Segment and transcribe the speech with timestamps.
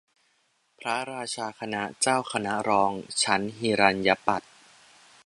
[0.79, 2.91] พระราชาคณะ เจ้าคณะรอง
[3.23, 4.41] ชั้นหิรัณยปัฏ